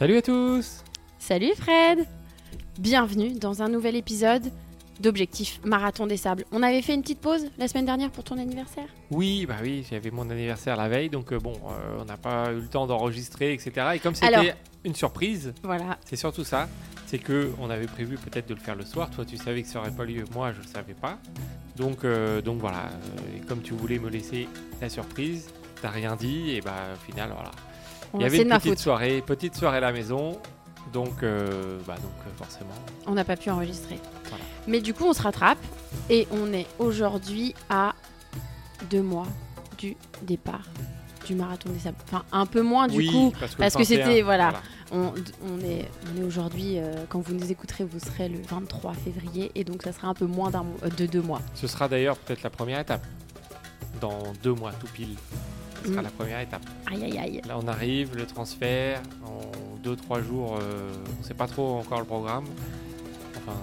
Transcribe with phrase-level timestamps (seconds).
[0.00, 0.82] Salut à tous
[1.18, 2.06] Salut Fred
[2.78, 4.50] Bienvenue dans un nouvel épisode
[4.98, 6.46] d'Objectif Marathon des Sables.
[6.52, 9.86] On avait fait une petite pause la semaine dernière pour ton anniversaire Oui, bah oui,
[9.90, 12.86] j'avais mon anniversaire la veille, donc euh, bon, euh, on n'a pas eu le temps
[12.86, 13.88] d'enregistrer, etc.
[13.96, 15.98] Et comme c'était une surprise, Voilà.
[16.06, 16.66] c'est surtout ça,
[17.04, 19.10] c'est que on avait prévu peut-être de le faire le soir.
[19.10, 21.18] Toi, tu savais que ça aurait pas lieu, moi, je le savais pas.
[21.76, 22.88] Donc, euh, donc voilà,
[23.36, 24.48] et comme tu voulais me laisser
[24.80, 25.50] la surprise,
[25.82, 27.50] t'as rien dit, et bah au final, voilà.
[28.14, 30.38] Il y avait une petite soirée, petite soirée à la maison,
[30.92, 32.70] donc, euh, bah donc euh, forcément.
[33.06, 33.98] On n'a pas pu enregistrer.
[34.28, 34.44] Voilà.
[34.66, 35.58] Mais du coup, on se rattrape
[36.08, 37.94] et on est aujourd'hui à
[38.90, 39.26] deux mois
[39.78, 40.62] du départ
[41.26, 41.98] du Marathon des Sables.
[42.04, 43.32] Enfin, un peu moins du oui, coup.
[43.38, 44.52] parce que, parce le que c'était- 21, voilà.
[44.92, 45.12] On,
[45.46, 49.52] on est, on est aujourd'hui, euh, quand vous nous écouterez, vous serez le 23 février
[49.54, 51.40] et donc ça sera un peu moins d'un euh, de deux mois.
[51.54, 53.06] Ce sera d'ailleurs peut-être la première étape.
[54.00, 55.14] Dans deux mois, tout pile.
[55.84, 56.62] Ce sera la première étape.
[56.90, 57.40] Aïe aïe aïe.
[57.46, 59.40] Là, on arrive, le transfert, en
[59.82, 62.44] 2-3 jours, euh, on sait pas trop encore le programme.
[63.36, 63.56] Enfin,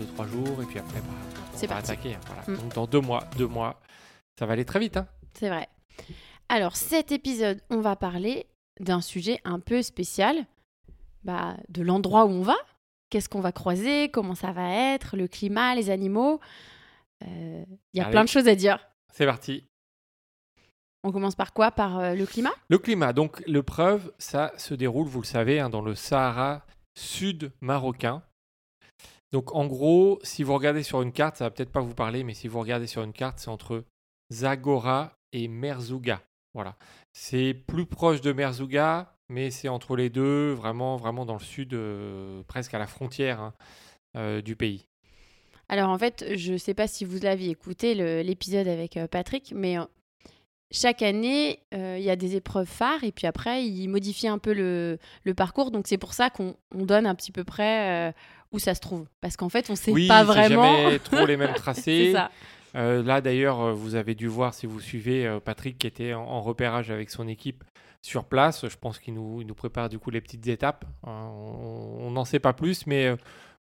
[0.00, 1.06] 2-3 jours, et puis après, bah,
[1.54, 1.92] on va parti.
[1.92, 2.14] attaquer.
[2.14, 2.42] hein, voilà.
[2.58, 2.62] Mm.
[2.62, 3.80] Donc, dans deux mois, deux mois,
[4.38, 4.96] ça va aller très vite.
[4.96, 5.06] Hein.
[5.34, 5.68] C'est vrai.
[6.48, 8.46] Alors, cet épisode, on va parler
[8.80, 10.36] d'un sujet un peu spécial,
[11.22, 12.56] bah, de l'endroit où on va.
[13.10, 14.08] Qu'est-ce qu'on va croiser?
[14.08, 15.16] Comment ça va être?
[15.16, 16.40] Le climat, les animaux
[17.22, 18.12] Euh, Il y a Allez.
[18.12, 18.78] plein de choses à dire.
[19.12, 19.64] C'est parti.
[21.02, 21.70] On commence par quoi?
[21.70, 22.52] Par euh, le climat?
[22.68, 26.64] Le climat, donc l'épreuve, ça se déroule, vous le savez, hein, dans le Sahara
[26.98, 28.22] sud marocain.
[29.32, 32.24] Donc en gros, si vous regardez sur une carte, ça va peut-être pas vous parler,
[32.24, 33.84] mais si vous regardez sur une carte, c'est entre
[34.32, 36.20] Zagora et Merzouga.
[36.52, 36.76] Voilà.
[37.12, 41.74] C'est plus proche de Merzouga, mais c'est entre les deux, vraiment, vraiment dans le sud,
[41.74, 43.54] euh, presque à la frontière hein,
[44.16, 44.84] euh, du pays.
[45.68, 49.52] Alors, en fait, je ne sais pas si vous l'aviez écouté, le- l'épisode avec Patrick,
[49.54, 49.76] mais
[50.72, 54.38] chaque année, euh, il y a des épreuves phares et puis après, il modifie un
[54.38, 55.70] peu le, le parcours.
[55.70, 58.12] Donc, c'est pour ça qu'on on donne un petit peu près euh,
[58.52, 59.06] où ça se trouve.
[59.20, 60.62] Parce qu'en fait, on ne sait oui, pas vraiment.
[60.62, 62.12] jamais trop les mêmes tracés.
[62.12, 62.30] ça.
[62.76, 66.40] Euh, là, d'ailleurs, vous avez dû voir, si vous suivez Patrick qui était en, en
[66.40, 67.64] repérage avec son équipe
[68.00, 68.68] sur place.
[68.68, 70.84] Je pense qu'il nous, prépare du coup les petites étapes.
[71.04, 71.30] Hein,
[71.98, 73.10] on n'en sait pas plus, mais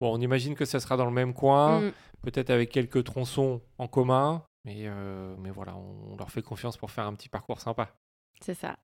[0.01, 1.93] bon, on imagine que ça sera dans le même coin, Mm.
[2.23, 4.43] peut-être avec quelques tronçons en commun.
[4.65, 7.95] Mais, euh, mais voilà, on, on leur fait confiance pour faire un petit parcours sympa.
[8.41, 8.77] C'est ça.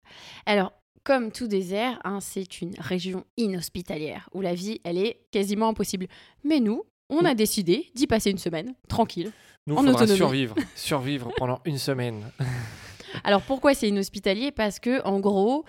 [0.47, 5.69] Alors, comme tout désert, hein, c'est une région inhospitalière où la vie, elle est quasiment
[5.69, 6.07] impossible.
[6.45, 9.33] Mais nous, on a décidé d'y passer une semaine, tranquille.
[9.67, 10.17] Nous, il faudra autonomie.
[10.17, 12.31] survivre, survivre pendant une semaine.
[13.25, 14.53] Alors, pourquoi c'est inhospitalier?
[14.53, 15.65] Parce que, en gros,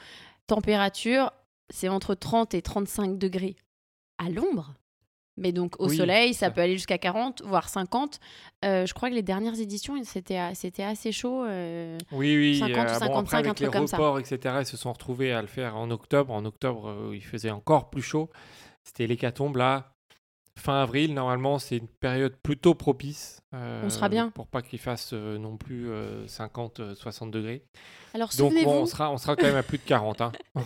[0.48, 1.32] température,
[1.70, 3.56] c'est entre 30 et 35 degrés
[4.18, 4.74] à l'ombre.
[5.38, 6.52] Mais donc, au Oui, soleil, ça ça.
[6.52, 8.20] peut aller jusqu'à 40, voire 50.
[8.66, 11.46] Euh, je crois que les dernières éditions, c'était assez chaud.
[11.46, 12.60] euh, Oui, oui.
[12.60, 13.98] 50 ou euh, bon, 55, après, un avec truc les comme ça.
[13.98, 16.34] reports, etc., ils se sont retrouvés à le faire en octobre.
[16.34, 18.30] En octobre, euh, il faisait encore plus chaud.
[18.84, 19.94] C'était l'hécatombe, là.
[20.60, 23.42] Fin avril, normalement, c'est une période plutôt propice.
[23.54, 24.32] euh, On sera bien.
[24.32, 27.64] Pour pas qu'il fasse euh, non plus euh, 50, euh, 60 degrés.
[28.14, 30.20] Alors, Donc, souvenez-vous, bon, on, sera, on sera quand même à plus de 40.
[30.20, 30.32] hein.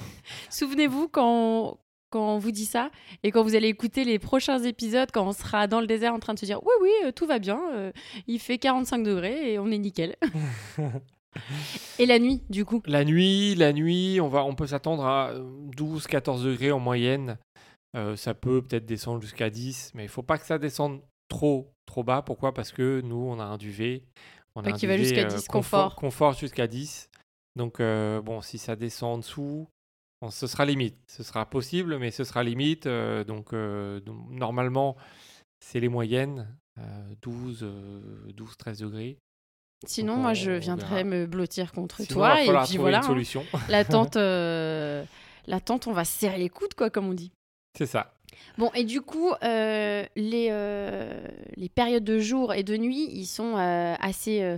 [0.50, 1.78] Souvenez-vous quand,
[2.16, 2.92] quand on vous dit ça
[3.24, 6.20] et quand vous allez écouter les prochains épisodes, quand on sera dans le désert en
[6.20, 7.92] train de se dire oui, oui, euh, tout va bien, euh,
[8.26, 10.16] il fait 45 degrés et on est nickel.
[12.00, 12.82] et la nuit, du coup?
[12.86, 15.34] La nuit, la nuit, on, va, on peut s'attendre à
[15.76, 17.38] 12-14 degrés en moyenne.
[17.98, 21.74] Euh, ça peut peut-être descendre jusqu'à 10, mais il faut pas que ça descende trop,
[21.86, 22.22] trop bas.
[22.22, 22.54] Pourquoi?
[22.54, 24.04] Parce que nous, on a un duvet.
[24.56, 25.96] On a qui va jusqu'à euh, 10, confort.
[25.96, 26.32] confort.
[26.34, 27.10] Jusqu'à 10.
[27.58, 29.68] Donc, euh, bon, si ça descend en dessous,
[30.32, 30.96] ce sera limite.
[31.08, 32.86] Ce sera possible, mais ce sera limite.
[32.88, 34.96] euh, donc, euh, donc, normalement,
[35.60, 36.48] c'est les moyennes.
[36.78, 36.82] euh,
[37.22, 38.02] 12, euh,
[38.34, 39.18] 12, 13 degrés.
[39.88, 42.98] Sinon, Donc, moi, on- je viendrai me blottir contre Sinon, toi et puis voilà.
[42.98, 43.08] une hein.
[43.08, 43.46] solution.
[43.70, 45.04] La tente, euh,
[45.48, 47.32] la tente, on va se serrer les coudes, quoi, comme on dit.
[47.78, 48.14] c'est ça.
[48.58, 50.08] Bon, et du coup, les,
[51.56, 54.58] les périodes de jour et de nuit, ils sont assez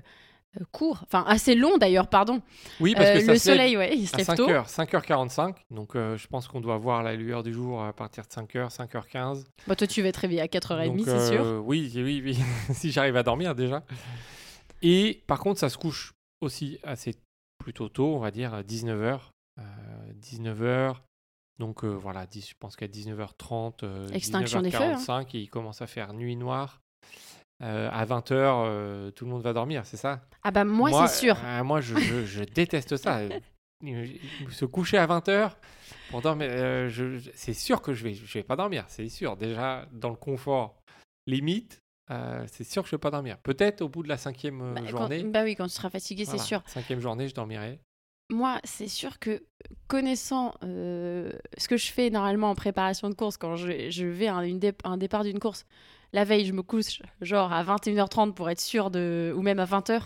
[0.58, 2.42] euh, euh, courts, enfin assez longs d'ailleurs, pardon.
[2.80, 4.36] Oui, parce Euh, que ça le se lève- soleil, ouais, il se à lève 5
[4.36, 4.50] tôt.
[4.50, 5.56] heures, 5h45.
[5.72, 8.70] Donc, euh, je pense qu'on doit voir la lueur du jour à partir de 5h,
[8.70, 9.46] 5h15.
[9.68, 11.44] Bon, toi, tu vas te réveiller à 4h30, Donc, c'est sûr.
[11.44, 12.38] euh, Oui, oui, oui.
[12.74, 13.84] si j'arrive à dormir déjà.
[14.82, 17.16] Et par contre, ça se couche aussi assez
[17.58, 19.20] plutôt tôt, on va dire à 19h.
[20.22, 20.96] 19h.
[21.60, 24.94] Donc euh, voilà, 10 je pense qu'à 19h30, euh, Extinction des feux, hein.
[24.98, 26.82] 19h45, il commence à faire nuit noire.
[27.64, 30.22] Euh, à 20h, tout le monde va dormir, c'est ça?
[30.44, 31.36] Ah bah moi, c'est sûr.
[31.44, 33.18] euh, moi, je, je- je déteste ça.
[33.20, 33.40] Euh,
[34.50, 35.56] Se coucher à 20h
[36.10, 39.36] pour dormir, euh, c'est sûr que je vais, je vais pas dormir, c'est sûr.
[39.38, 40.82] Déjà, dans le confort
[41.26, 41.82] limite,
[42.12, 43.38] euh, c'est sûr que je vais pas dormir.
[43.40, 45.24] Peut-être au bout de la cinquième euh, Bah, quand- journée.
[45.24, 46.62] bah oui, quand tu seras fatigué, c'est sûr.
[46.68, 47.80] Cinquième journée, je dormirai.
[48.32, 49.44] moi, c'est sûr que
[49.88, 54.28] connaissant euh, ce que je fais normalement en préparation de course, quand je, je vais
[54.28, 55.66] à une dé- un départ d'une course,
[56.14, 59.34] la veille, je me couche genre à 21h30 pour être sûr de.
[59.36, 60.02] ou même à 20h.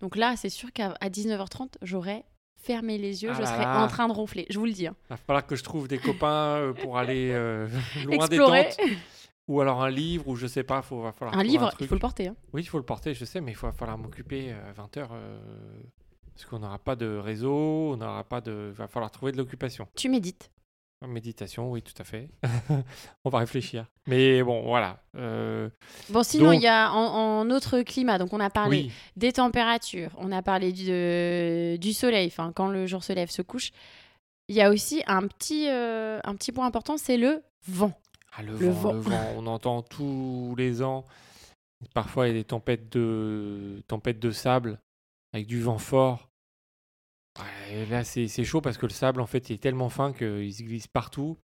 [0.00, 2.24] Donc là, c'est sûr qu'à à 19h30, j'aurais
[2.62, 3.82] fermé les yeux, Ah je serais là.
[3.84, 4.46] en train de ronfler.
[4.50, 4.86] Je vous le dis.
[4.86, 4.94] hein.
[5.06, 7.68] Il va falloir que je trouve des copains euh, pour aller euh,
[8.04, 8.64] loin Explorer.
[8.64, 8.86] des tentes.
[9.48, 11.94] Ou alors un livre, ou je sais pas, faut, va falloir Un livre, il faut
[11.94, 12.26] le porter.
[12.28, 12.36] hein.
[12.52, 15.06] Oui, il faut le porter, je sais, mais il va falloir m'occuper à 20h.
[16.34, 18.70] parce qu'on n'aura pas de réseau, on n'aura pas de.
[18.72, 19.86] Il va falloir trouver de l'occupation.
[19.94, 20.50] Tu médites.
[21.06, 22.30] Méditation, oui, tout à fait.
[23.24, 23.86] on va réfléchir.
[24.06, 24.98] Mais bon, voilà.
[25.16, 25.68] euh,
[26.08, 28.18] Bon, sinon, Donc- il y a en, en autre climat.
[28.18, 32.50] Donc, on a parlé oui, des températures, on a parlé du, de- du soleil, enfin,
[32.54, 33.72] quand le jour se lève, se couche.
[34.48, 37.92] Il y a aussi un petit, euh, un petit point important, c'est le vent.
[38.36, 38.92] Ah, le, Le vent, vent.
[38.94, 41.04] le vent, on entend tous les ans.
[41.94, 44.78] Parfois, il y a des tempêtes de, tempêtes de sable
[45.34, 46.25] avec du vent fort.
[47.38, 50.52] Ouais, là, c'est chaud parce que le sable, en fait, il est tellement fin qu'il
[50.54, 51.36] se glisse partout.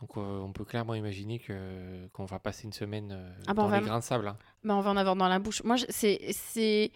[0.00, 3.62] Donc, euh, on peut clairement imaginer que qu'on va passer une semaine euh, Ah bah,
[3.64, 4.28] dans les va- grains de sable.
[4.28, 4.36] hein.
[4.64, 5.62] Bah, on va en avoir dans la bouche.
[5.64, 6.92] Moi, c'est c'est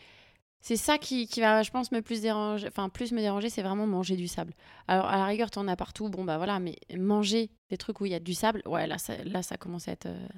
[0.60, 2.68] c'est ça qui, qui va, je pense, me plus déranger.
[2.68, 4.54] Enfin, plus me déranger, c'est vraiment manger du sable.
[4.86, 6.08] Alors, à la rigueur, t'en as partout.
[6.08, 8.98] Bon, bah voilà, mais manger des trucs où il y a du sable, ouais, là,
[8.98, 10.28] ça, là, ça commence à être euh,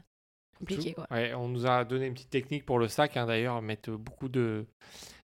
[0.59, 1.07] compliqué, quoi.
[1.11, 4.31] Ouais, on nous a donné une petite technique pour le sac, hein, d'ailleurs, mettre beaucoup
[4.31, 4.65] de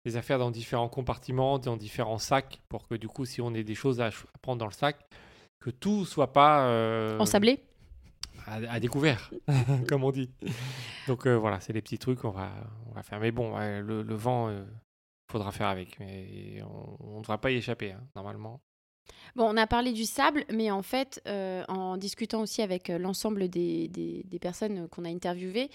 [0.06, 3.63] des affaires dans différents compartiments, dans différents sacs, pour que du coup, si on ait
[3.63, 4.12] des choses à,
[4.42, 4.98] prendre dans le sac,
[5.60, 7.60] que tout soit pas euh, Ensablé
[8.46, 9.31] à, à découvert,
[9.90, 10.30] comme on dit.
[11.07, 12.52] Donc euh, voilà, c'est les petits trucs qu'on va,
[12.88, 13.19] on va faire.
[13.19, 14.66] Mais bon, ouais, le, le vent, il
[15.31, 16.00] faudra faire avec.
[16.00, 16.62] Mais
[17.00, 18.62] on ne devra pas y échapper, hein, normalement.
[19.36, 22.98] Bon, on a parlé du sable, mais en fait, euh, en discutant aussi avec euh,
[22.98, 25.69] l'ensemble des, des- des personnes qu'on a interviewées,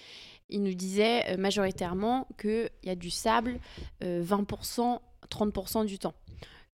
[0.48, 3.60] ils nous disaient euh, majoritairement qu'il y a du sable
[4.02, 4.98] euh, 20%,
[5.30, 6.14] 30% du temps.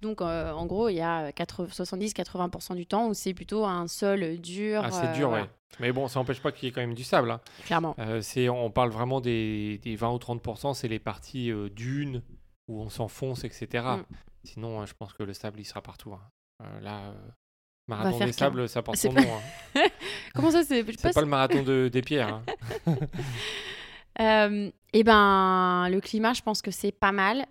[0.00, 4.38] Donc, euh, en gros, il y a 70-80% du temps où c'est plutôt un sol
[4.38, 4.82] dur.
[4.84, 5.50] Ah, c'est dur, voilà, ouais.
[5.80, 7.30] Mais bon, ça n'empêche pas qu'il y ait quand même du sable.
[7.30, 7.40] hein.
[7.64, 7.96] Clairement.
[8.20, 12.22] C'est, on parle vraiment des, des 20 ou 30%, c'est les parties dunes
[12.68, 13.84] où on s'enfonce, etc.
[13.84, 14.04] Mm.
[14.44, 16.12] Sinon, euh, je pense que le sable, il sera partout.
[16.12, 16.20] hein.
[16.62, 17.14] Euh, là, euh,
[17.88, 19.28] marathon des sables, ça porte son pas- nom.
[19.76, 19.80] hein.
[20.34, 22.40] Comment ça, c'est C'est pas le marathon de- des pierres.
[22.86, 22.96] hein.
[24.18, 27.44] Euh, eh ben, le climat, je pense que c'est pas mal.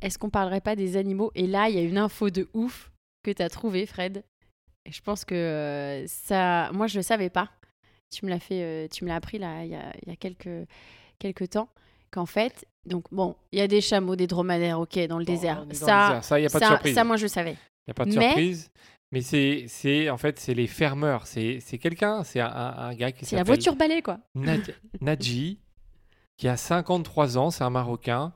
[0.00, 1.30] Est-ce qu'on parlerait pas des animaux?
[1.34, 2.90] Et là, il y a une info de ouf
[3.22, 4.24] que tu as trouvée, Fred.
[4.86, 6.70] Et je pense que ça.
[6.72, 7.50] Moi, je le savais pas.
[8.10, 10.16] Tu me l'as fait, tu me l'as appris là, il y a, il y a
[10.16, 10.66] quelques,
[11.18, 11.68] quelques temps.
[12.10, 15.32] Qu'en fait, donc bon, il y a des chameaux, des dromadaires, ok, dans le Bon,
[15.34, 15.56] désert.
[15.56, 16.24] dans le Ça, désert.
[16.24, 16.94] ça, il n'y a pas de ça, surprise.
[16.94, 17.56] ça, moi, je le savais.
[17.88, 18.70] Il n'y a pas de Mais- surprise.
[19.10, 21.26] Mais c'est, c'est, en fait, c'est les fermeurs.
[21.26, 24.20] C'est, c'est quelqu'un, c'est un, gars qui C'est la s'appelle voiture balai, quoi.
[24.34, 25.60] Nad- Nadji,
[26.36, 28.34] qui a 53 ans, c'est un Marocain.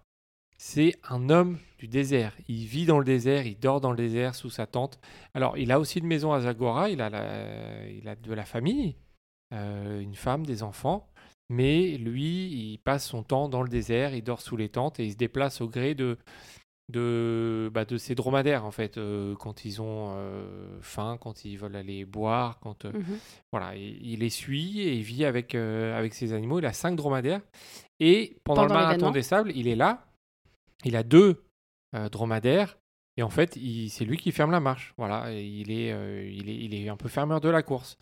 [0.57, 2.35] C'est un homme du désert.
[2.49, 4.99] Il vit dans le désert, il dort dans le désert sous sa tente.
[5.35, 8.45] Alors, il a aussi une maison à Zagora, il a, la- il a de la
[8.47, 8.97] famille,
[9.53, 11.07] euh, une femme, des enfants.
[11.51, 15.05] Mais lui, il passe son temps dans le désert, il dort sous les tentes et
[15.05, 16.17] il se déplace au gré de,
[16.89, 21.57] de, bah, de ses dromadaires, en fait, euh, quand ils ont euh, faim, quand ils
[21.57, 23.19] veulent aller boire, quand, euh, Mhm.
[23.53, 26.59] voilà, il, il les suit et il vit avec, avec ses animaux.
[26.59, 27.41] Il a cinq dromadaires.
[28.01, 30.07] Et pendant, Pendant le marathon des sables, il est là.
[30.85, 31.43] Il a deux
[32.11, 32.79] dromadaires.
[33.17, 33.59] Et en fait,
[33.91, 34.95] c'est lui qui ferme la marche.
[34.97, 35.89] Voilà, et il est,
[36.33, 37.97] il est, il est un peu fermeur de la course.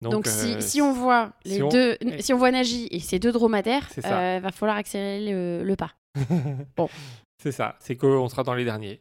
[0.00, 3.18] Donc, Donc, si, si on voit les si deux, si on voit Nagy et ses
[3.20, 5.92] deux dromadaires, il va falloir accélérer le, le pas.
[6.76, 6.88] Bon.
[7.42, 9.00] C'est ça, c'est qu'on sera dans les derniers.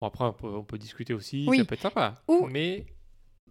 [0.00, 1.58] Bon, après, on peut, on peut discuter aussi, Oui.
[1.58, 2.22] ça peut être sympa.
[2.28, 2.86] Ou- Mais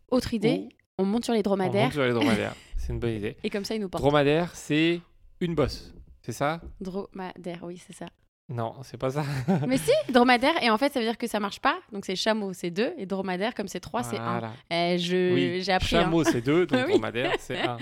[0.09, 2.55] Autre idée, Ou- on monte sur les on dromadaires monte sur les dromadaires.
[2.77, 3.37] c'est une bonne idée.
[3.43, 4.03] et comme ça ils nous portent.
[4.03, 5.01] Dromadaire, c'est
[5.41, 5.93] une bosse.
[6.23, 6.59] C'est ça?
[6.81, 8.07] Dromadaire, oui, c'est ça.
[8.51, 9.23] Non, c'est pas ça.
[9.67, 11.79] Mais si, dromadaire, et en fait ça veut dire que ça marche pas.
[11.91, 14.39] Donc c'est chameau, c'est deux, et dromadaire, comme c'est trois, c'est un.
[14.39, 14.53] Voilà.
[14.71, 15.95] Eh, je, Oui, j'ai appris.
[15.95, 16.01] hein.
[16.05, 16.93] Chameau, c'est deux, donc Oui.
[16.93, 17.77] dromadaire, c'est un.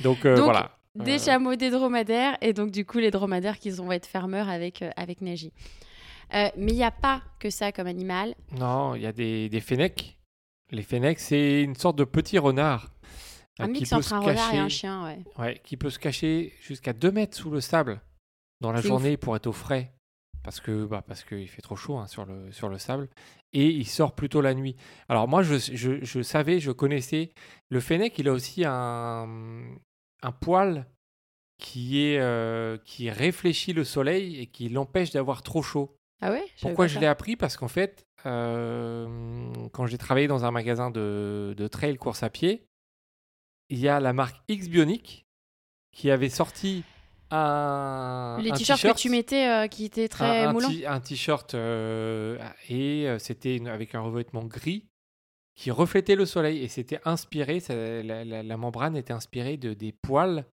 [0.00, 0.78] Donc, euh, Donc, voilà.
[0.94, 4.82] Des chameaux, des dromadaires, et donc du coup les dromadaires qui vont être fermeurs avec,
[4.82, 5.52] euh, avec Nagy.
[6.34, 8.34] Euh, mais il n'y a pas que ça comme animal.
[8.52, 10.18] Non, il y a des, des fennecs.
[10.70, 12.92] Les fennecs, c'est une sorte de petit renard.
[13.60, 15.18] euh, Un mix entre un renard et un chien, ouais.
[15.38, 18.00] Ouais, qui peut se cacher jusqu'à 2 mètres sous le sable
[18.60, 19.92] dans la journée pour être au frais.
[20.44, 23.08] Parce que bah, parce qu'il fait trop chaud hein, sur, le, sur le sable.
[23.52, 24.76] Et il sort plutôt la nuit.
[25.08, 27.30] Alors moi, je, je, je savais, je connaissais.
[27.68, 29.28] Le fennec, il a aussi un,
[30.22, 30.86] un poil
[31.58, 35.96] qui, est, euh, qui réfléchit le soleil et qui l'empêche d'avoir trop chaud.
[36.20, 36.44] Ah ouais?
[36.60, 37.36] Pourquoi je l'ai appris?
[37.36, 42.30] Parce qu'en fait, euh, quand j'ai travaillé dans un magasin de, de trail course à
[42.30, 42.66] pied,
[43.68, 45.26] il y a la marque X Bionic
[45.92, 46.84] qui avait sorti
[47.30, 48.38] un.
[48.40, 50.70] Les t-shirts que tu mettais euh, qui étaient très un, un moulants?
[50.86, 54.88] un t-shirt et c'était avec un revêtement gris
[55.54, 59.74] qui reflétait le soleil et c'était inspiré, ça- la, la- la membrane était inspirée de,
[59.74, 60.44] des poils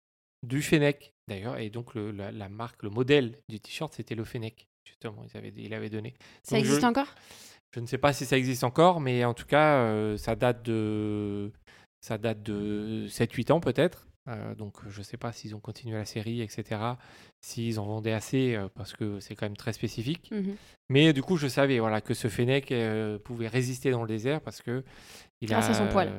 [0.45, 4.23] du Fennec d'ailleurs et donc le- la, la marque, le modèle du t-shirt c'était le
[4.25, 6.15] Fennec justement, il avait, il avait donné.
[6.43, 7.13] Ça Donc, je- existe encore?
[7.75, 10.63] Je ne sais pas si ça existe encore, mais en tout cas, euh, ça date
[10.63, 11.51] de,
[12.01, 14.07] ça date de 7-8 ans peut-être.
[14.29, 16.79] Euh, donc je ne sais pas s'ils ont continué la série, etc.
[17.41, 20.29] S'ils en vendaient assez, euh, parce que c'est quand même très spécifique.
[20.31, 20.55] Mhm.
[20.89, 24.39] Mais du coup, je savais voilà, que ce Fennec euh, pouvait résister dans le désert
[24.41, 24.83] parce que
[25.41, 26.11] il Grâce a, à son poil.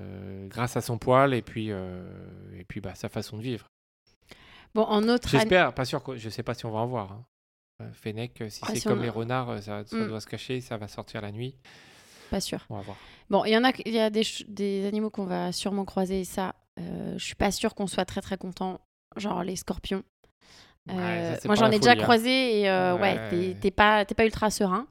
[0.48, 3.66] grâce à son poil et puis, et puis bah, sa façon de vivre.
[4.74, 5.28] Bon, en autre.
[5.28, 7.12] J'espère, pas sûr, que, je sais pas si on va en voir.
[7.12, 7.24] hein.
[7.92, 10.08] Fennec, si Ah, c'est si comme on- les renards, euh, ça, ça Mm.
[10.08, 11.56] doit se cacher, ça va sortir la nuit.
[12.30, 12.64] Pas sûr.
[12.70, 12.96] On va voir.
[13.30, 16.24] Bon, il y en a, y a des, des animaux qu'on va sûrement croiser.
[16.24, 18.80] Ça, euh, je suis pas sûre qu'on soit très très content.
[19.16, 20.02] Genre les scorpions.
[20.88, 21.96] Ouais, Euh, ça, moi, j'en ai déjà hein.
[21.96, 23.56] croisé et euh, ouais, Ouais.
[23.60, 24.86] t'es- pas, pas ultra serein.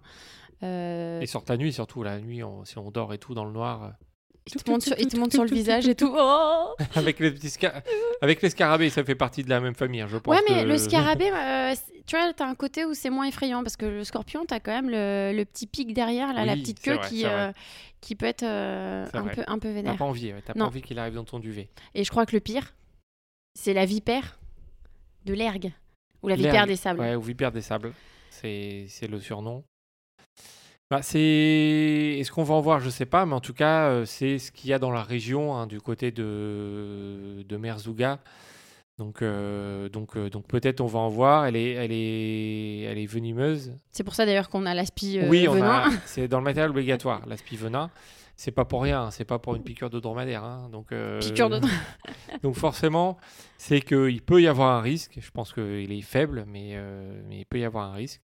[0.63, 3.45] Euh, Et sortent la nuit, surtout la nuit, on- si on dort et tout dans
[3.45, 3.93] le noir,
[4.45, 6.13] il, te monte sur, il te monte sur le visage et tout.
[6.17, 7.57] Oh avec les petits
[8.21, 10.35] avec les scarabées, ça fait partie de la même famille, hein, je pense.
[10.35, 11.73] ouais, mais que- le scarabée, euh,
[12.05, 14.71] tu vois, t'as un côté où c'est moins effrayant parce que le scorpion, t'as quand
[14.71, 17.51] même le, le petit pic derrière, là, la petite queue vrai, qui, euh,
[18.01, 19.97] qui peut être euh, un, peu, un peu T'as vénère.
[19.97, 20.65] pas envie, ouais, t'as pas Non.
[20.67, 21.69] envie qu'il arrive dans ton duvet.
[21.95, 22.73] Et je crois que le pire,
[23.55, 24.39] c'est la vipère
[25.25, 25.71] de l'ergue
[26.23, 26.99] ou la vipère des sables.
[26.99, 27.93] Ouais, ou vipère des sables,
[28.29, 29.63] c'est c'est le surnom.
[30.89, 31.19] Bah, c'est
[32.19, 34.51] est-ce qu'on va en voir, je sais pas, mais en tout cas, euh, c'est ce
[34.51, 38.19] qu'il y a dans la région, hein, du côté de de Merzouga.
[38.99, 41.45] Donc euh, donc euh, donc peut-être on va en voir.
[41.45, 43.73] Elle est elle est elle est venimeuse.
[43.93, 45.85] C'est pour ça d'ailleurs qu'on a l'aspi euh, oui, venin.
[45.85, 47.89] a, c'est dans le matériel obligatoire, l'aspi venin.
[48.35, 50.43] C'est pas pour rien, c'est pas pour une piqûre de dromadaire.
[50.43, 51.59] hein, donc, Piqûre de-
[52.43, 53.17] donc forcément,
[53.57, 55.17] c'est qu'il peut y avoir un risque.
[55.19, 56.77] Je pense qu'il est faible, mais,
[57.27, 58.21] mais il peut y avoir un risque.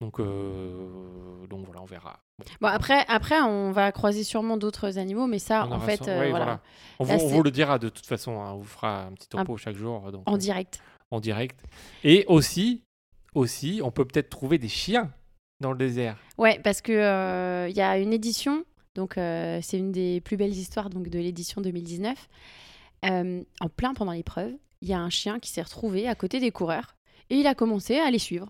[0.00, 2.20] Donc, euh, donc voilà, on verra.
[2.38, 6.08] Bon, Bon, après, après, on va croiser sûrement d'autres animaux, mais ça, on en fait,
[6.08, 6.60] euh, voilà,
[6.98, 8.40] On, Là, vous, on c'est- vous le dira de toute façon.
[8.40, 10.10] hein, on vous fera un petit topo chaque jour.
[10.10, 10.80] Donc, en euh, direct.
[11.10, 11.60] en direct.
[12.02, 12.82] Et aussi,
[13.34, 15.10] aussi, on peut peut-être trouver des chiens
[15.60, 16.16] dans le désert.
[16.38, 18.64] Ouais, parce que il y a une édition,
[18.94, 22.28] donc c'est une des plus belles histoires donc de l'édition 2019.
[23.04, 24.52] Euh, en plein pendant l'épreuve,
[24.82, 26.94] il y a un chien qui s'est retrouvé à côté des coureurs
[27.28, 28.48] et il a commencé à les suivre.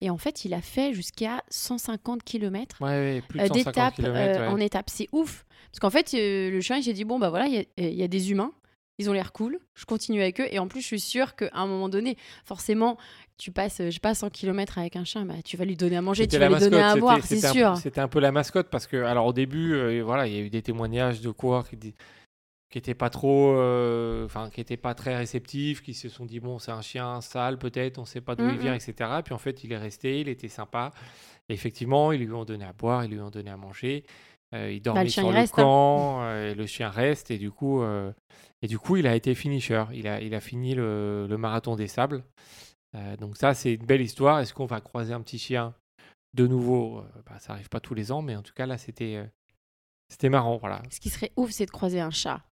[0.00, 3.94] Et en fait, il a fait jusqu'à 150 km Ouais, ouais, plus de 150 d'étapes
[3.96, 4.40] km.
[4.40, 4.88] euh, en étapes.
[4.90, 5.44] C'est ouf.
[5.70, 7.64] Parce qu'en fait, euh, le chien, il s'est dit bon, bah voilà, il y a-
[7.88, 8.52] il y, a des humains,
[8.98, 10.46] ils ont l'air cool, je continue avec eux.
[10.50, 12.96] Et en plus, je suis sûre qu'à un moment donné, forcément,
[13.38, 15.76] tu passes, euh, je sais pas, 100 km avec un chien, bah, tu vas lui
[15.76, 17.76] donner à manger, tu vas lui donner à boire, c'est sûr.
[17.76, 20.40] C'était un peu la mascotte parce que, alors au début, euh, voilà, il y a
[20.40, 21.94] eu des témoignages de coureurs qui di-
[22.70, 26.38] qui étaient pas trop, euh, enfin, qui étaient pas très réceptifs, qui se sont dit
[26.40, 28.60] bon, c'est un chien sale peut-être, on sait pas d'où il Mhm.
[28.60, 28.94] vient, etc.
[29.24, 30.92] Puis en fait, il est resté, il était sympa.
[31.48, 34.04] Et effectivement, ils lui ont donné à boire, ils lui ont donné à manger.
[34.54, 35.62] Euh, il dormait Bah, chien, sur le reste, hein.
[35.62, 38.12] camp, euh, et le chien reste, et du coup, euh,
[38.62, 39.84] et du coup, il a été finisher.
[39.92, 42.22] Il a, il a fini le, le marathon des sables.
[43.20, 44.40] Donc ça, c'est une belle histoire.
[44.40, 45.74] Est-ce qu'on va croiser un petit chien
[46.34, 47.02] de nouveau?
[47.24, 49.24] Bah, Ça arrive pas tous les ans, mais en tout cas là, c'était
[50.08, 50.82] c'était marrant, voilà.
[50.90, 52.42] Ce qui serait ouf, c'est de croiser un chat.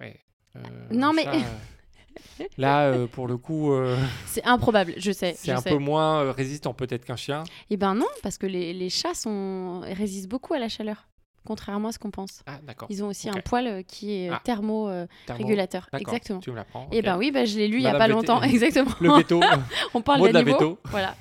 [0.00, 0.20] Ouais.
[0.56, 0.60] Euh,
[0.90, 1.26] Non, mais-
[2.58, 5.34] là, euh, pour le coup, euh, C'est improbable, je sais.
[5.36, 5.70] c'est un sais.
[5.70, 7.44] peu moins euh, résistant peut-être qu'un chien.
[7.70, 9.80] Eh ben non, parce que les, les chats sont...
[9.82, 11.08] résistent beaucoup à la chaleur,
[11.44, 12.42] contrairement à ce qu'on pense.
[12.46, 12.88] Ah, d'accord.
[12.90, 14.40] Ils ont aussi un poil qui est Ah.
[14.44, 15.88] thermo-régulateur.
[15.92, 16.40] Thermo- Exactement.
[16.40, 16.88] Tu me l'apprends.
[16.92, 17.04] Et ok.
[17.04, 18.42] ben oui, bah, je l'ai lu il y a pas longtemps.
[18.42, 18.90] Exactement.
[19.00, 19.40] Le veto.
[19.94, 20.78] on parle Mot de la veto.
[20.84, 21.14] Voilà.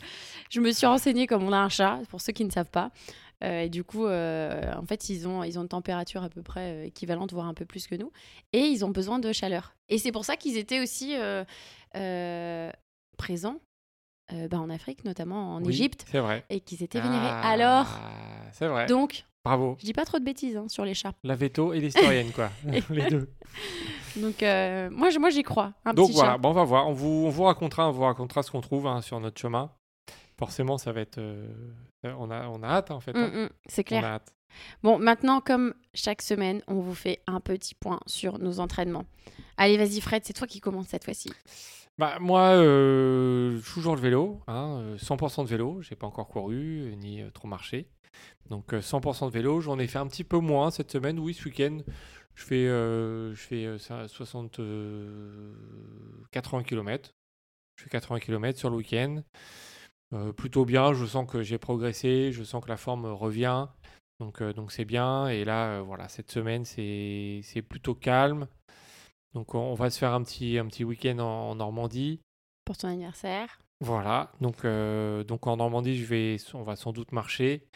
[0.49, 2.91] Je me suis renseignée comme on a un chat, pour ceux qui ne savent pas.
[3.43, 6.41] Euh, et du coup, euh, en fait, ils ont, ils ont une température à peu
[6.41, 8.11] près euh, équivalente, voire un peu plus que nous.
[8.53, 9.75] Et ils ont besoin de chaleur.
[9.89, 11.15] Et c'est pour ça qu'ils étaient aussi
[13.17, 13.59] présents
[14.33, 16.43] euh, bah, en Afrique, notamment en Oui, Égypte, C'est vrai.
[16.49, 17.27] et qu'ils étaient vénérés.
[17.29, 17.87] Ah, Alors,
[18.53, 18.87] C'est vrai.
[18.87, 19.75] donc, Bravo.
[19.79, 21.13] je dis pas trop de bêtises hein, sur les chats.
[21.23, 22.49] La veto et l'historienne, quoi.
[22.89, 23.29] Les deux.
[24.15, 25.73] Donc, euh, moi, moi, j'y crois.
[25.85, 26.37] Un Donc petit voilà, chat.
[26.39, 26.87] bon, on va voir.
[26.87, 29.69] On vous, on vous racontera, on vous racontera ce qu'on trouve hein, sur notre chemin.
[30.37, 31.17] Forcément, ça va être.
[31.17, 31.47] euh,
[32.03, 33.15] on, a, on a hâte, en fait.
[33.15, 33.27] hein.
[33.33, 34.05] Mm, mm, c'est On clair.
[34.05, 34.33] a hâte.
[34.83, 39.05] Bon, maintenant, comme chaque semaine, on vous fait un petit point sur nos entraînements.
[39.57, 41.31] Allez, vas-y, Fred, c'est toi qui commence cette fois-ci.
[41.97, 45.81] Bah, moi, euh, toujours le vélo, hein, euh, 100% de vélo.
[45.81, 47.87] J'ai pas encore couru euh, ni trop marché.
[48.49, 49.61] Donc euh, 100% de vélo.
[49.61, 51.19] J'en ai fait un petit peu moins cette semaine.
[51.19, 51.77] Oui, ce week-end,
[52.35, 55.53] je fais, euh, je fais euh, ça- 60, euh,
[56.31, 57.11] 80 km.
[57.77, 59.21] Je fais 80 km sur le week-end.
[60.13, 60.93] Euh, plutôt bien.
[60.93, 62.31] Je sens que j'ai progressé.
[62.31, 63.67] Je sens que la forme revient.
[64.19, 65.27] Donc euh, donc c'est bien.
[65.27, 68.47] Et là, euh, voilà, cette semaine, c'est c'est plutôt calme.
[69.33, 72.19] Donc on, on va se faire un petit, un petit week-end en, en Normandie.
[72.63, 73.59] Pour ton anniversaire.
[73.81, 74.65] Voilà, donc,
[75.27, 77.67] donc en Normandie, je vais, on va sans doute marcher.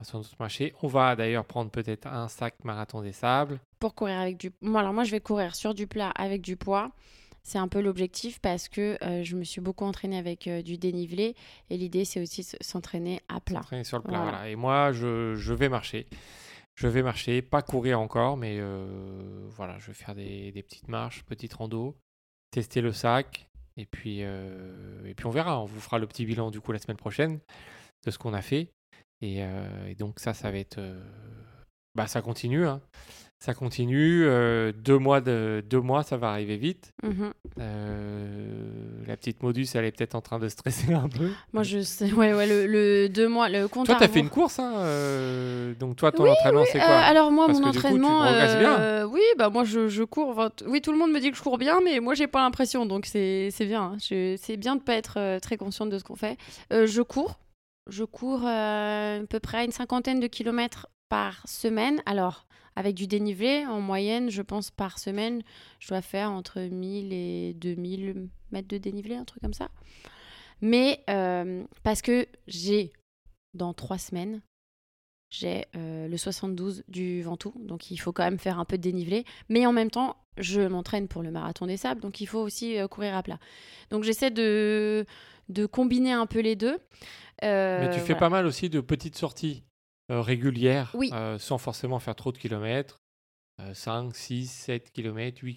[0.00, 0.74] On va sans doute marcher.
[0.82, 3.60] On va d'ailleurs prendre peut-être un sac marathon des sables.
[3.78, 4.50] Pour courir avec du...
[4.62, 6.90] Moi, alors moi, je vais courir sur du plat avec du poids.
[7.44, 10.78] C'est un peu l'objectif parce que euh, je me suis beaucoup entraînée avec euh, du
[10.78, 11.34] dénivelé.
[11.70, 13.62] Et l'idée, c'est aussi de s'entraîner à plat.
[13.82, 14.30] Sur le plat, Voilà.
[14.30, 14.48] voilà.
[14.48, 16.06] Et moi, je, je vais marcher.
[16.74, 20.88] Je vais marcher, pas courir encore, mais euh, voilà, je vais faire des, des petites
[20.88, 21.96] marches, petites rando,
[22.50, 23.46] tester le sac,
[23.76, 25.60] et puis, et puis on verra.
[25.60, 27.40] On vous fera le petit bilan du coup la semaine prochaine
[28.06, 28.68] de ce qu'on a fait.
[29.20, 29.40] Et,
[29.86, 30.80] et donc ça, ça va être,
[31.94, 32.80] bah ça continue, hein.
[33.38, 34.24] ça continue.
[34.24, 36.92] euh, deux mois de deux mois, ça va arriver vite.
[37.02, 37.32] Mhm.
[37.60, 41.28] Euh, la petite Modus, elle est peut-être en train de stresser un peu.
[41.52, 42.10] Moi, je sais.
[42.12, 44.58] Ouais, ouais, le, le deux mois, le compte Toi, à tu as fait une course,
[44.58, 46.86] hein, euh, donc toi, ton Oui, entraînement, c'est quoi?
[46.98, 49.06] alors moi, Parce mon que du coup, tu entraînement, progresses bien.
[49.06, 50.30] oui, bah moi je, je cours.
[50.30, 52.40] enfin, oui, tout le monde me dit que je cours bien, mais moi j'ai pas
[52.40, 53.94] l'impression, donc c'est bien.
[53.94, 53.96] hein.
[54.38, 56.36] C'est bien de pas être très consciente de ce qu'on fait.
[56.70, 57.38] Je cours,
[57.90, 62.00] je cours à peu près une cinquantaine de kilomètres par semaine.
[62.06, 65.42] Alors avec du dénivelé, en moyenne, je pense par semaine,
[65.78, 69.68] je dois faire entre 1000 et 2000 mètres de dénivelé, un truc comme ça.
[70.62, 72.94] Mais euh, parce que j'ai
[73.52, 74.40] dans trois semaines
[75.28, 78.82] j'ai euh, le 72 du Ventoux, donc il faut quand même faire un peu de
[78.82, 79.24] dénivelé.
[79.50, 82.78] Mais en même temps, je m'entraîne pour le marathon des sables, donc il faut aussi
[82.78, 83.38] euh, courir à plat.
[83.90, 85.04] Donc j'essaie de,
[85.50, 86.78] de combiner un peu les deux.
[87.42, 88.18] Mais tu fais voilà.
[88.18, 89.62] pas mal aussi de petites sorties
[90.10, 91.10] euh, régulières, Oui.
[91.12, 93.02] euh, sans forcément faire trop de kilomètres.
[93.60, 95.54] Euh, 5, 6, 7 km, 8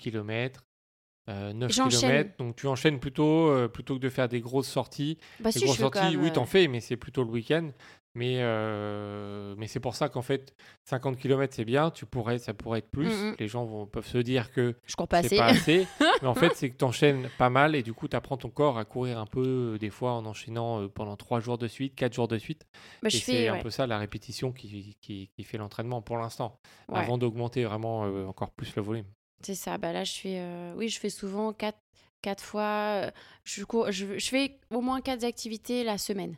[1.27, 1.99] km, 9 J'enchaîne.
[1.99, 2.37] km.
[2.37, 5.17] Donc tu enchaînes plutôt, euh, plutôt que de faire des grosses sorties.
[5.39, 7.71] Bah si, je grosses sorties, oui, t'en euh, fais, mais c'est plutôt le week-end.
[8.15, 10.55] Mais, euh, mais c'est pour ça qu'en fait,
[10.85, 11.91] 50 km, c'est bien.
[11.91, 13.09] Tu pourrais, ça pourrait être plus.
[13.09, 13.35] Mm.
[13.39, 15.85] Les gens vont, peuvent se dire que Je cours pas c'est assez.
[15.85, 15.87] pas assez.
[16.21, 18.49] mais en fait, c'est que tu enchaînes pas mal et du coup, tu apprends ton
[18.49, 21.67] corps à courir un peu, euh, des fois en enchaînant euh, pendant 3 jours de
[21.67, 22.65] suite, 4 jours de suite.
[23.03, 26.17] Bah, et c'est ouais, un peu ça la répétition qui, qui, qui fait l'entraînement pour
[26.17, 26.97] l'instant, ouais.
[26.97, 29.05] avant d'augmenter vraiment euh, encore plus le volume.
[29.45, 29.77] C'est ça.
[29.77, 31.77] Bah là, je fais, euh, oui, je fais souvent quatre,
[32.23, 33.03] quatre fois.
[33.05, 33.11] euh,
[33.43, 36.35] Je, cours, je, je fais au moins quatre activités la semaine.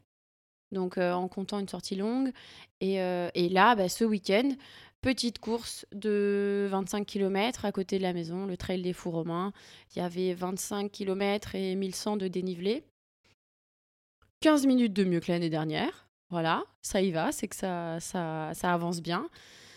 [0.73, 2.33] Donc euh, en comptant une sortie longue.
[2.81, 4.49] Et, et là, bah, ce week-end,
[5.01, 9.53] petite course de 25 km à côté de la maison, le trail des Fous Romains.
[9.95, 12.83] Il y avait 25 km et 1100 de dénivelé.
[14.41, 16.09] 15 minutes de mieux que l'année dernière.
[16.29, 19.29] Voilà, ça y va, c'est que ça, ça, ça avance bien.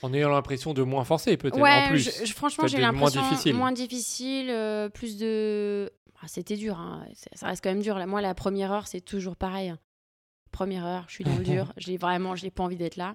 [0.02, 1.98] En ayant l'impression de moins forcer, peut-être Ouais, en plus.
[2.20, 3.54] je- je- franchement, j'ai de moins l'impression difficile.
[3.54, 5.90] moins difficile, euh, plus de.
[6.22, 7.04] Ah, C'était dur, hein.
[7.34, 7.96] ça reste quand même dur.
[8.06, 9.70] Moi, la première heure, c'est toujours pareil.
[9.70, 9.78] hein.
[10.52, 13.14] Première heure, je suis dans le dur, j'ai vraiment, j'ai pas envie d'être là.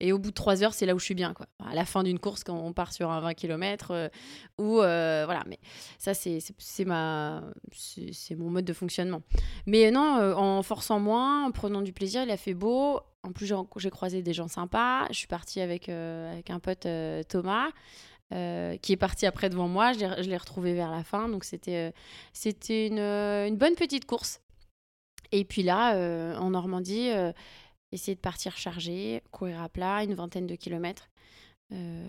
[0.00, 1.46] Et au bout de trois heures, c'est là où je suis bien, quoi.
[1.64, 4.10] À la fin d'une course, quand on part sur un 20 km,
[4.58, 5.42] ou euh, voilà.
[5.46, 5.58] Mais
[5.98, 6.40] ça, c'est
[6.84, 9.22] ma, c'est mon mode de fonctionnement.
[9.66, 13.00] Mais non, euh, en forçant moins, en prenant du plaisir, il a fait beau.
[13.22, 15.06] En plus, j'ai croisé des gens sympas.
[15.08, 17.68] Je suis partie avec, euh, avec un pote euh, Thomas.
[18.34, 21.92] euh, qui est parti après devant moi, je l'ai- retrouvé vers la fin, donc c'était
[21.92, 24.40] euh, une, euh, une bonne petite course.
[25.30, 27.32] Et puis là, euh, en Normandie, euh,
[27.92, 31.08] essayer de partir chargé, courir à plat, une vingtaine de kilomètres.
[31.72, 32.04] Euh,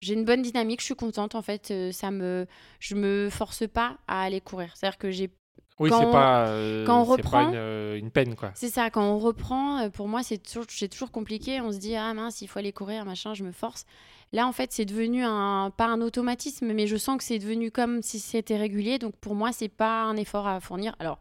[0.00, 1.70] j'ai une bonne dynamique, je suis contente en fait.
[1.70, 2.46] euh, ça me,
[2.80, 4.72] je me force pas à aller courir.
[4.74, 5.30] C'est-à-dire que j'ai,
[5.78, 8.52] Oui, quand c'est on- pas, euh, quand on c'est pas reprend- une, une peine, quoi.
[8.54, 8.88] c'est ça.
[8.90, 11.60] Quand on reprend, pour moi, c'est toujours, c'est toujours compliqué.
[11.60, 13.84] On se dit ah mince, il faut aller courir, machin, je me force.
[14.32, 17.70] Là, en fait, c'est devenu un, pas un automatisme, mais je sens que c'est devenu
[17.70, 18.98] comme si c'était régulier.
[18.98, 20.96] Donc pour moi, c'est pas un effort à fournir.
[20.98, 21.18] Alors,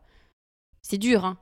[0.81, 1.37] c'est dur, hein.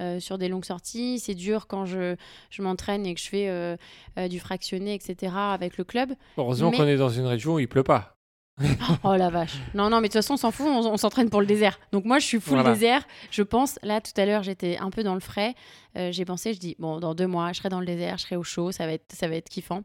[0.00, 2.16] Euh, sur des longues sorties, c'est dur quand je,
[2.50, 3.76] je m'entraîne et que je fais euh,
[4.18, 5.32] euh, du fractionné, etc.
[5.36, 6.12] avec le club.
[6.36, 8.14] Heureusement Mais- qu'on est dans une région où il pleut pas.
[9.04, 9.54] Oh la vache.
[9.74, 11.78] Non, non, mais de toute façon, on s'en fout, on, on s'entraîne pour le désert.
[11.92, 12.72] Donc moi, je suis full Voilà.
[12.72, 13.06] désert.
[13.30, 15.54] Je pense, là, tout à l'heure, j'étais un peu dans le frais.
[15.96, 18.24] Euh, j'ai pensé, je dis, bon, dans deux mois, je serai dans le désert, je
[18.24, 19.82] serai au chaud, ça va être, ça va être kiffant.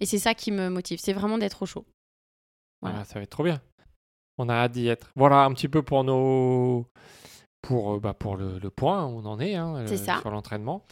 [0.00, 1.84] Et c'est ça qui me motive, c'est vraiment d'être au chaud.
[2.82, 2.96] Voilà.
[2.96, 3.60] Voilà, ça va être trop bien.
[4.38, 5.12] On a hâte d'y être.
[5.14, 6.84] Voilà un petit peu pour nos,
[7.66, 10.20] pour, euh, bah, pour le, le point où on en est hein, ça.
[10.20, 10.86] sur l'entraînement.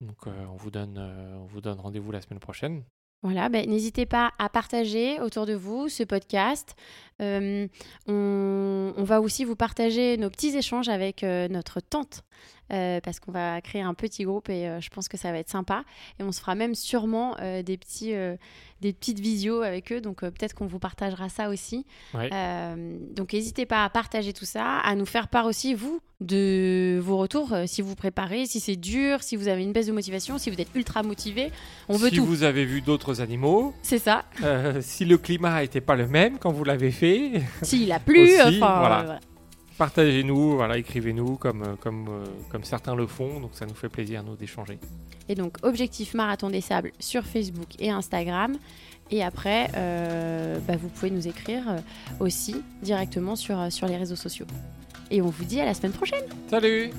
[0.00, 2.82] Donc euh, on vous donne, euh, on vous donne rendez-vous la semaine prochaine.
[3.24, 6.74] Voilà, ben, n'hésitez pas à partager autour de vous ce podcast.
[7.20, 7.68] Euh,
[8.08, 12.24] on, on va aussi vous partager nos petits échanges avec euh, notre tante,
[12.72, 15.38] euh, parce qu'on va créer un petit groupe et euh, je pense que ça va
[15.38, 15.84] être sympa.
[16.18, 18.12] Et on se fera même sûrement euh, des, petits,
[18.80, 21.84] des petites visios avec eux, donc peut-être qu'on vous partagera ça aussi.
[22.14, 22.30] Ouais.
[23.14, 27.16] Donc n'hésitez pas à partager tout ça, à nous faire part aussi, vous, de vos
[27.18, 30.50] retours, si vous préparez, si c'est dur, si vous avez une baisse de motivation, si
[30.50, 31.50] vous êtes ultra motivé.
[31.88, 32.24] On veut si tout.
[32.24, 34.24] vous avez vu d'autres animaux, C'est ça.
[34.80, 38.56] si le climat n'était pas le même quand vous l'avez fait, S'il a plu, Aussi,
[38.56, 39.02] enfin voilà.
[39.04, 39.20] voilà.
[39.82, 43.40] Partagez-nous, voilà, écrivez-nous comme, euh, comme, euh, comme certains le font.
[43.40, 44.78] Donc ça nous fait plaisir, nous, d'échanger.
[45.28, 48.56] Et donc, Objectif Marathon des Sables sur Facebook et Instagram.
[49.10, 51.64] Et après, euh, bah, vous pouvez nous écrire
[52.20, 54.46] aussi directement sur, sur les réseaux sociaux.
[55.10, 56.24] Et on vous dit à la semaine prochaine.
[56.48, 56.92] Salut